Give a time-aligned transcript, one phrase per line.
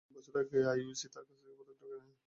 [0.03, 2.15] কিন্তু তিন বছর আগে আইওসি তাঁর কাছ থেকে পদকটি কেড়ে নেয়।